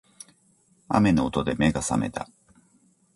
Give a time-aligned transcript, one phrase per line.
[0.87, 2.27] 雨の音で目が覚めた